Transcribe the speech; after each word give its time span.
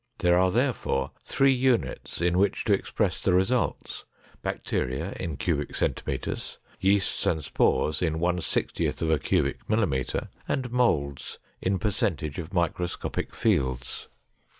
There 0.17 0.35
are, 0.39 0.49
therefore, 0.49 1.11
three 1.23 1.51
units 1.53 2.21
in 2.21 2.39
which 2.39 2.65
to 2.65 2.73
express 2.73 3.21
the 3.21 3.33
results: 3.33 4.03
bacteria 4.41 5.11
in 5.19 5.37
cubic 5.37 5.75
centimeters, 5.75 6.57
yeasts 6.79 7.23
and 7.27 7.43
spores 7.43 8.01
in 8.01 8.17
one 8.19 8.41
sixtieth 8.41 9.03
of 9.03 9.11
a 9.11 9.19
cubic 9.19 9.69
millimeter, 9.69 10.29
and 10.47 10.71
molds 10.71 11.37
in 11.61 11.77
percentage 11.77 12.39
of 12.39 12.51
microscopic 12.51 13.35
fields. 13.35 14.07